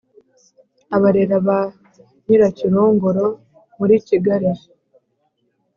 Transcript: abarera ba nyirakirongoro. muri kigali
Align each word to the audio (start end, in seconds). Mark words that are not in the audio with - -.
abarera 0.95 1.35
ba 1.47 1.59
nyirakirongoro. 2.25 3.25
muri 3.77 3.95
kigali 4.07 4.49